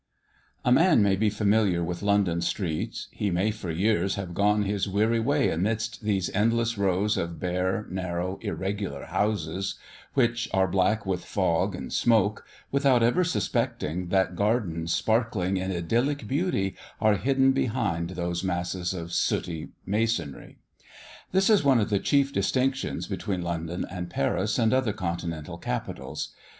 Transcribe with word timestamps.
A 0.65 0.71
man 0.71 1.03
may 1.03 1.15
be 1.15 1.29
familiar 1.29 1.83
with 1.83 2.01
London 2.01 2.41
streets, 2.41 3.07
he 3.11 3.29
may 3.29 3.51
for 3.51 3.69
years 3.69 4.15
have 4.15 4.33
gone 4.33 4.63
his 4.63 4.87
weary 4.89 5.19
way 5.19 5.51
amidst 5.51 6.01
these 6.01 6.31
endless 6.31 6.75
rows 6.75 7.17
of 7.17 7.39
bare, 7.39 7.85
narrow, 7.87 8.39
irregular 8.41 9.05
houses, 9.05 9.75
which 10.15 10.49
are 10.55 10.67
black 10.67 11.05
with 11.05 11.23
fog 11.23 11.75
and 11.75 11.93
smoke, 11.93 12.43
without 12.71 13.03
ever 13.03 13.23
suspecting 13.23 14.07
that 14.07 14.35
gardens 14.35 14.91
sparkling 14.91 15.57
in 15.57 15.71
idyllic 15.71 16.27
beauty 16.27 16.75
are 16.99 17.13
hidden 17.17 17.51
behind 17.51 18.09
those 18.09 18.43
masses 18.43 18.95
of 18.95 19.13
sooty 19.13 19.69
masonry. 19.85 20.57
This 21.31 21.47
is 21.47 21.63
one 21.63 21.79
of 21.79 21.91
the 21.91 21.99
chief 21.99 22.33
distinctions 22.33 23.05
between 23.05 23.43
London 23.43 23.85
and 23.87 24.09
Paris 24.09 24.57
and 24.57 24.73
other 24.73 24.93
continental 24.93 25.59
capitals. 25.59 26.29